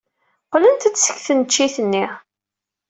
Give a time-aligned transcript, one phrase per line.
[0.45, 2.05] Qqlent-d seg tneččit-nni.